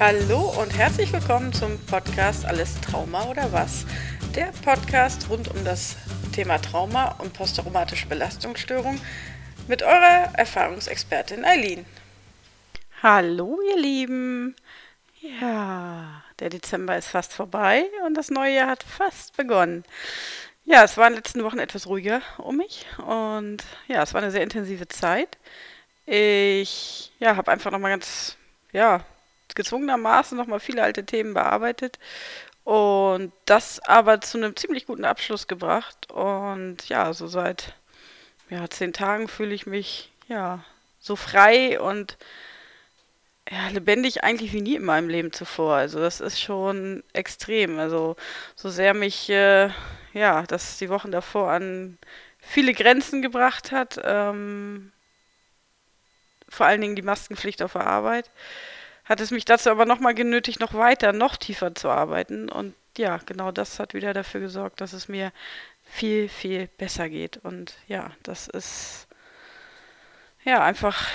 [0.00, 3.84] Hallo und herzlich willkommen zum Podcast Alles Trauma oder was?
[4.32, 5.96] Der Podcast rund um das
[6.32, 9.00] Thema Trauma und posttraumatische Belastungsstörung
[9.66, 11.84] mit eurer Erfahrungsexpertin Eileen.
[13.02, 14.54] Hallo ihr Lieben.
[15.20, 19.82] Ja, der Dezember ist fast vorbei und das neue Jahr hat fast begonnen.
[20.64, 24.22] Ja, es war in den letzten Wochen etwas ruhiger um mich und ja, es war
[24.22, 25.38] eine sehr intensive Zeit.
[26.06, 28.36] Ich ja, habe einfach nochmal ganz,
[28.70, 29.04] ja,
[29.54, 31.98] gezwungenermaßen nochmal viele alte Themen bearbeitet
[32.64, 36.10] und das aber zu einem ziemlich guten Abschluss gebracht.
[36.10, 37.74] Und ja, so seit
[38.50, 40.64] ja, zehn Tagen fühle ich mich ja
[41.00, 42.18] so frei und
[43.50, 45.76] ja, lebendig eigentlich wie nie in meinem Leben zuvor.
[45.76, 47.78] Also das ist schon extrem.
[47.78, 48.16] Also
[48.54, 49.70] so sehr mich äh,
[50.12, 51.98] ja, das die Wochen davor an
[52.38, 53.98] viele Grenzen gebracht hat.
[54.04, 54.92] Ähm,
[56.48, 58.30] vor allen Dingen die Maskenpflicht auf der Arbeit.
[59.08, 62.50] Hat es mich dazu aber nochmal genötigt, noch weiter, noch tiefer zu arbeiten.
[62.50, 65.32] Und ja, genau das hat wieder dafür gesorgt, dass es mir
[65.84, 67.38] viel, viel besser geht.
[67.38, 69.06] Und ja, das ist
[70.44, 71.08] ja einfach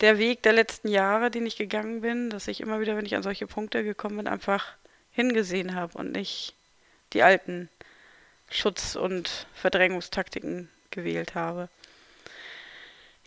[0.00, 3.16] der Weg der letzten Jahre, den ich gegangen bin, dass ich immer wieder, wenn ich
[3.16, 4.74] an solche Punkte gekommen bin, einfach
[5.10, 6.54] hingesehen habe und nicht
[7.12, 7.68] die alten
[8.50, 11.68] Schutz- und Verdrängungstaktiken gewählt habe.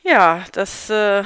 [0.04, 1.24] Ja, das, äh,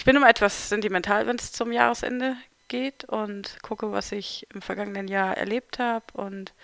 [0.00, 2.34] ich bin immer etwas sentimental, wenn es zum Jahresende
[2.68, 6.54] geht und gucke, was ich im vergangenen Jahr erlebt habe und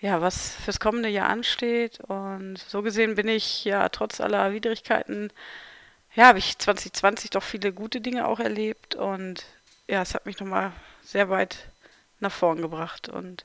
[0.00, 2.00] ja, was fürs kommende Jahr ansteht.
[2.00, 5.30] Und so gesehen bin ich ja trotz aller Widrigkeiten,
[6.14, 9.44] ja, habe ich 2020 doch viele gute Dinge auch erlebt und
[9.86, 10.72] ja, es hat mich nochmal
[11.02, 11.68] sehr weit
[12.20, 13.44] nach vorn gebracht und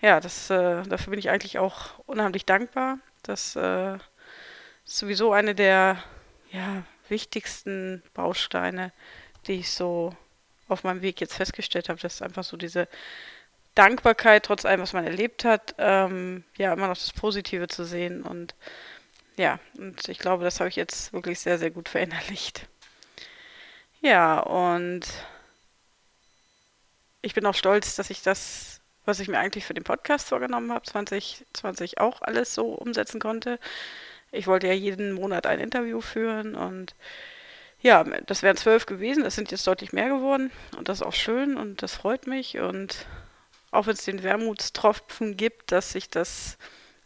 [0.00, 3.00] ja, das, äh, dafür bin ich eigentlich auch unheimlich dankbar.
[3.24, 6.00] Das äh, ist sowieso eine der
[6.52, 8.92] ja, wichtigsten Bausteine,
[9.46, 10.12] die ich so
[10.68, 12.00] auf meinem Weg jetzt festgestellt habe.
[12.00, 12.88] Das ist einfach so diese
[13.76, 18.22] Dankbarkeit, trotz allem, was man erlebt hat, ähm, ja, immer noch das Positive zu sehen.
[18.22, 18.56] Und
[19.36, 22.66] ja, und ich glaube, das habe ich jetzt wirklich sehr, sehr gut verinnerlicht.
[24.00, 25.06] Ja, und
[27.22, 30.72] ich bin auch stolz, dass ich das was ich mir eigentlich für den Podcast vorgenommen
[30.72, 33.58] habe, 2020 auch alles so umsetzen konnte.
[34.32, 36.96] Ich wollte ja jeden Monat ein Interview führen und
[37.80, 41.12] ja, das wären zwölf gewesen, es sind jetzt deutlich mehr geworden und das ist auch
[41.12, 43.06] schön und das freut mich und
[43.70, 46.58] auch wenn es den Wermutstropfen gibt, dass ich das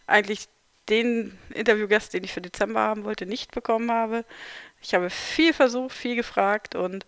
[0.06, 0.48] eigentlich
[0.88, 4.25] den Interviewgast, den ich für Dezember haben wollte, nicht bekommen habe.
[4.86, 7.06] Ich habe viel versucht, viel gefragt und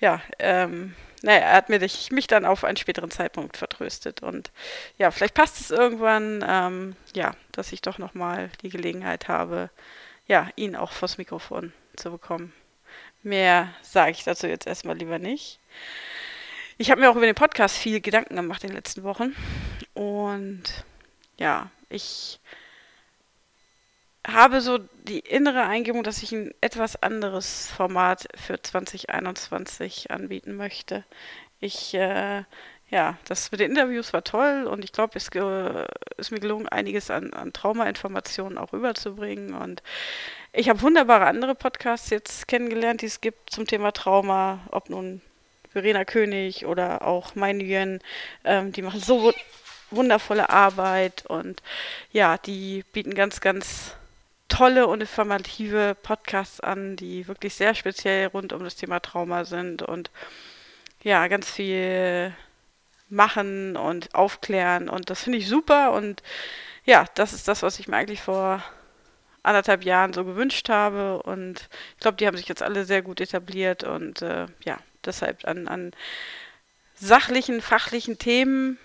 [0.00, 1.78] ja, ähm, naja, er hat mir
[2.12, 4.22] mich dann auf einen späteren Zeitpunkt vertröstet.
[4.22, 4.50] Und
[4.96, 9.68] ja, vielleicht passt es irgendwann, ähm, ja, dass ich doch nochmal die Gelegenheit habe,
[10.28, 12.54] ja, ihn auch vors Mikrofon zu bekommen.
[13.22, 15.60] Mehr sage ich dazu jetzt erstmal lieber nicht.
[16.78, 19.36] Ich habe mir auch über den Podcast viel Gedanken gemacht in den letzten Wochen.
[19.92, 20.62] Und
[21.36, 22.40] ja, ich
[24.32, 31.04] habe so die innere Eingebung, dass ich ein etwas anderes Format für 2021 anbieten möchte.
[31.60, 32.44] Ich, äh,
[32.90, 35.28] ja, das mit den Interviews war toll und ich glaube, es
[36.16, 39.54] ist mir gelungen, einiges an, an Trauma-Informationen auch rüberzubringen.
[39.54, 39.82] Und
[40.52, 45.20] ich habe wunderbare andere Podcasts jetzt kennengelernt, die es gibt zum Thema Trauma, ob nun
[45.70, 48.00] Verena König oder auch Mein Yuan,
[48.44, 49.32] ähm, die machen so
[49.90, 51.62] wundervolle Arbeit und
[52.12, 53.96] ja, die bieten ganz, ganz
[54.60, 59.80] tolle und informative Podcasts an, die wirklich sehr speziell rund um das Thema Trauma sind
[59.80, 60.10] und
[61.02, 62.36] ja, ganz viel
[63.08, 64.90] machen und aufklären.
[64.90, 65.92] Und das finde ich super.
[65.92, 66.22] Und
[66.84, 68.62] ja, das ist das, was ich mir eigentlich vor
[69.42, 71.22] anderthalb Jahren so gewünscht habe.
[71.22, 73.82] Und ich glaube, die haben sich jetzt alle sehr gut etabliert.
[73.82, 74.76] Und äh, ja,
[75.06, 75.92] deshalb an, an
[76.96, 78.78] sachlichen, fachlichen Themen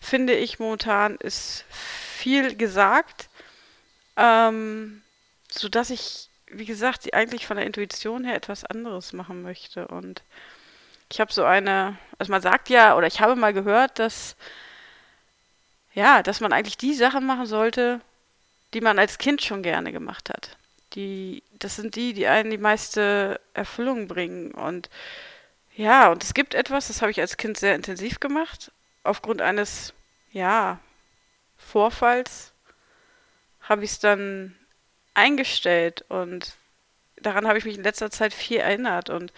[0.00, 3.28] finde ich momentan ist viel gesagt
[4.18, 5.02] ähm,
[5.50, 9.86] sodass ich, wie gesagt, eigentlich von der Intuition her etwas anderes machen möchte.
[9.86, 10.22] Und
[11.10, 14.36] ich habe so eine, also man sagt ja, oder ich habe mal gehört, dass,
[15.94, 18.00] ja, dass man eigentlich die Sachen machen sollte,
[18.74, 20.56] die man als Kind schon gerne gemacht hat.
[20.94, 24.50] Die, das sind die, die einen die meiste Erfüllung bringen.
[24.50, 24.90] Und
[25.76, 28.72] ja, und es gibt etwas, das habe ich als Kind sehr intensiv gemacht,
[29.04, 29.94] aufgrund eines,
[30.32, 30.80] ja,
[31.56, 32.52] Vorfalls,
[33.68, 34.56] habe ich es dann
[35.14, 36.54] eingestellt und
[37.16, 39.32] daran habe ich mich in letzter Zeit viel erinnert und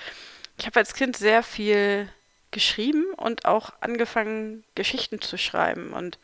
[0.59, 2.09] ich habe als Kind sehr viel
[2.51, 5.93] geschrieben und auch angefangen, Geschichten zu schreiben.
[5.93, 6.19] Und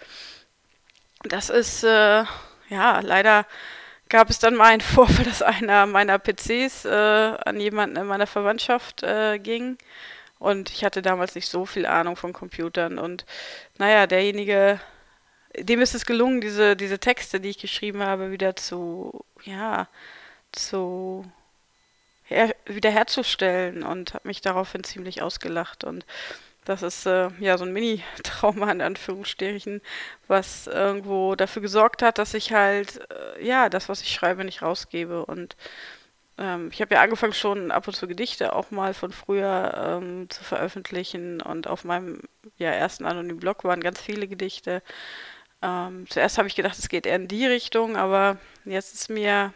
[1.23, 2.25] das ist, äh,
[2.69, 3.47] ja, leider
[4.09, 8.27] gab es dann mal einen Vorfall, dass einer meiner PCs äh, an jemanden in meiner
[8.27, 9.79] Verwandtschaft äh, ging.
[10.39, 12.99] Und ich hatte damals nicht so viel Ahnung von Computern.
[12.99, 13.25] Und
[13.79, 14.81] naja, derjenige,
[15.59, 19.89] dem ist es gelungen, diese, diese Texte, die ich geschrieben habe, wieder zu, ja,
[20.53, 21.25] zu
[22.25, 25.85] her, wiederherzustellen und habe mich daraufhin ziemlich ausgelacht.
[25.85, 26.05] Und
[26.65, 29.81] das ist äh, ja so ein Mini-Trauma in Anführungsstrichen,
[30.27, 34.63] was irgendwo dafür gesorgt hat, dass ich halt, äh, ja, das, was ich schreibe, nicht
[34.63, 35.25] rausgebe.
[35.25, 35.57] Und
[36.39, 40.29] ähm, ich habe ja angefangen schon ab und zu Gedichte auch mal von früher ähm,
[40.29, 41.41] zu veröffentlichen.
[41.41, 42.21] Und auf meinem
[42.59, 44.83] ja, ersten anonymen Blog waren ganz viele Gedichte.
[45.63, 49.53] Ähm, zuerst habe ich gedacht, es geht eher in die Richtung, aber jetzt ist mir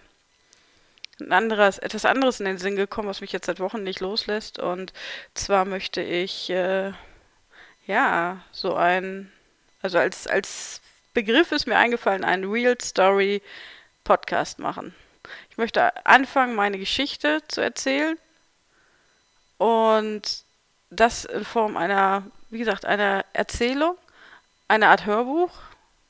[1.20, 4.58] ein anderes, etwas anderes in den Sinn gekommen, was mich jetzt seit Wochen nicht loslässt.
[4.58, 4.92] Und
[5.34, 6.92] zwar möchte ich äh,
[7.86, 9.30] ja so ein,
[9.82, 10.80] also als, als
[11.12, 13.42] Begriff ist mir eingefallen, einen Real Story
[14.04, 14.94] Podcast machen.
[15.50, 18.16] Ich möchte anfangen, meine Geschichte zu erzählen
[19.58, 20.44] und
[20.90, 23.96] das in Form einer, wie gesagt, einer Erzählung,
[24.68, 25.52] einer Art Hörbuch,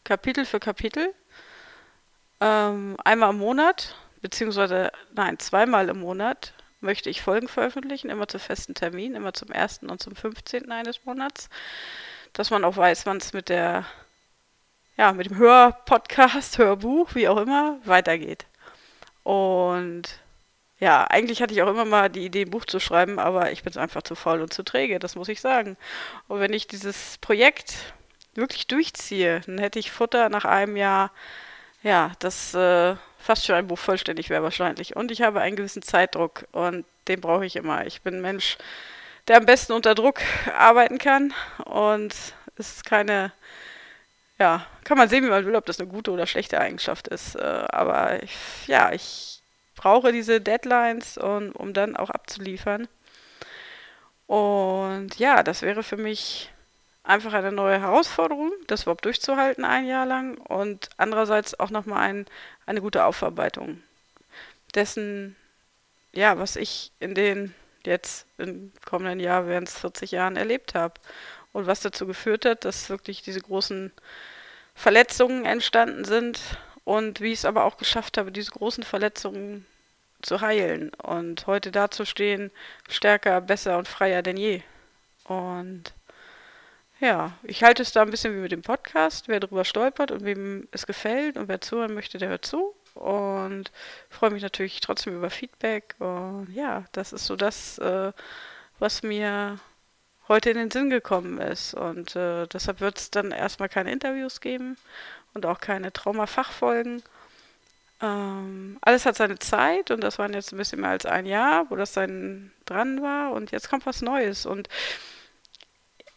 [0.05, 1.15] Kapitel für Kapitel,
[2.41, 8.39] ähm, einmal im Monat beziehungsweise nein, zweimal im Monat möchte ich Folgen veröffentlichen, immer zu
[8.39, 9.81] festen Terminen, immer zum 1.
[9.83, 10.71] und zum 15.
[10.73, 11.49] eines Monats,
[12.33, 13.85] dass man auch weiß, wann es mit der,
[14.97, 18.47] ja, mit dem Hörpodcast, Hörbuch, wie auch immer, weitergeht.
[19.23, 20.21] Und
[20.79, 23.63] ja, eigentlich hatte ich auch immer mal die Idee, ein Buch zu schreiben, aber ich
[23.63, 25.77] bin einfach zu faul und zu träge, das muss ich sagen.
[26.27, 27.93] Und wenn ich dieses Projekt
[28.35, 31.13] wirklich durchziehe, dann hätte ich Futter nach einem Jahr,
[31.83, 34.97] ja, das äh, fast schon ein Buch vollständig wäre wahrscheinlich.
[34.97, 37.87] Und ich habe einen gewissen Zeitdruck und den brauche ich immer.
[37.87, 38.59] Ich bin ein Mensch,
[39.29, 40.21] der am besten unter Druck
[40.57, 41.35] arbeiten kann
[41.65, 42.15] und
[42.57, 43.33] es ist keine,
[44.39, 47.37] ja, kann man sehen, wie man will, ob das eine gute oder schlechte Eigenschaft ist.
[47.37, 48.37] Äh, aber ich,
[48.67, 49.43] ja, ich
[49.77, 52.89] brauche diese Deadlines, und, um dann auch abzuliefern.
[54.27, 56.51] Und ja, das wäre für mich
[57.03, 62.27] einfach eine neue Herausforderung, das überhaupt durchzuhalten ein Jahr lang und andererseits auch nochmal ein,
[62.67, 63.83] eine gute Aufarbeitung
[64.75, 65.37] dessen,
[66.13, 67.55] ja, was ich in den
[67.85, 70.95] jetzt im kommenden Jahr, während es 40 Jahren erlebt habe
[71.53, 73.93] und was dazu geführt hat, dass wirklich diese großen
[74.75, 76.41] Verletzungen entstanden sind
[76.85, 79.67] und wie ich es aber auch geschafft habe, diese großen Verletzungen
[80.23, 82.51] zu heilen und heute dazustehen,
[82.89, 84.63] stärker, besser und freier denn je.
[85.25, 85.95] Und
[87.01, 89.29] ja, ich halte es da ein bisschen wie mit dem Podcast.
[89.29, 92.75] Wer darüber stolpert und wem es gefällt und wer zuhören möchte, der hört zu.
[92.95, 93.73] Und
[94.11, 95.95] freue mich natürlich trotzdem über Feedback.
[95.99, 98.13] Und ja, das ist so das, äh,
[98.79, 99.59] was mir
[100.29, 101.73] heute in den Sinn gekommen ist.
[101.75, 104.77] Und äh, deshalb wird es dann erstmal keine Interviews geben
[105.33, 107.03] und auch keine Traumafachfolgen.
[108.03, 111.71] Ähm, alles hat seine Zeit und das waren jetzt ein bisschen mehr als ein Jahr,
[111.71, 113.33] wo das dann dran war.
[113.33, 114.45] Und jetzt kommt was Neues.
[114.45, 114.69] Und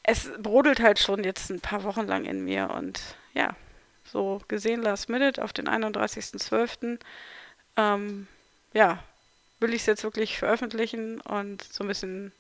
[0.04, 3.02] es brodelt halt schon jetzt ein paar Wochen lang in mir und
[3.34, 3.56] ja,
[4.04, 7.00] so gesehen last minute auf den 31.12.
[7.78, 8.28] Ähm,
[8.74, 9.04] ja,
[9.60, 12.32] will ich es jetzt wirklich veröffentlichen und so ein bisschen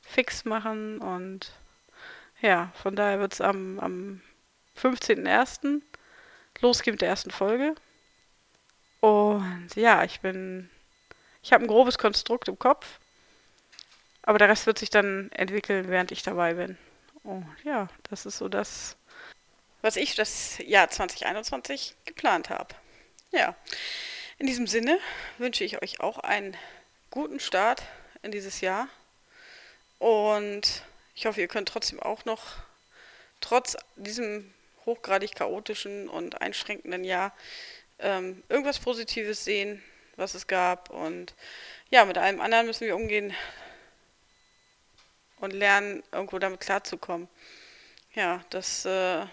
[0.00, 1.52] fix machen und
[2.40, 4.22] ja, von daher wird es am, am
[4.80, 5.82] 15.01.
[6.60, 7.74] losgehen mit der ersten Folge.
[9.00, 10.70] Und ja, ich bin,
[11.42, 12.98] ich habe ein grobes Konstrukt im Kopf,
[14.22, 16.78] aber der Rest wird sich dann entwickeln, während ich dabei bin.
[17.24, 18.96] Oh, ja, das ist so das,
[19.82, 22.74] was ich das Jahr 2021 geplant habe.
[23.30, 23.54] Ja,
[24.38, 24.98] in diesem Sinne
[25.38, 26.56] wünsche ich euch auch einen
[27.10, 27.82] guten Start
[28.22, 28.88] in dieses Jahr.
[29.98, 30.82] Und
[31.14, 32.56] ich hoffe, ihr könnt trotzdem auch noch,
[33.40, 34.52] trotz diesem
[34.86, 37.34] hochgradig chaotischen und einschränkenden Jahr,
[37.98, 39.82] ähm, irgendwas Positives sehen,
[40.16, 40.88] was es gab.
[40.88, 41.34] Und
[41.90, 43.34] ja, mit allem anderen müssen wir umgehen,
[45.40, 47.28] und lernen, irgendwo damit klarzukommen.
[48.14, 49.24] Ja, das, äh,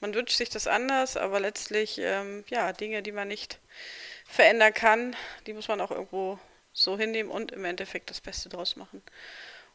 [0.00, 3.58] man wünscht sich das anders, aber letztlich, ähm, ja, Dinge, die man nicht
[4.26, 5.16] verändern kann,
[5.46, 6.38] die muss man auch irgendwo
[6.72, 9.02] so hinnehmen und im Endeffekt das Beste draus machen.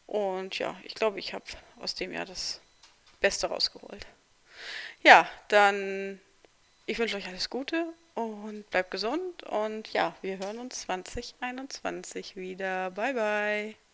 [0.08, 1.46] Und ja, ich glaube, ich habe
[1.80, 2.62] aus dem Jahr das
[3.20, 4.08] Beste rausgeholt.
[5.04, 6.20] Ja, dann,
[6.86, 12.90] ich wünsche euch alles Gute und bleibt gesund und ja, wir hören uns 2021 wieder.
[12.92, 13.87] Bye bye.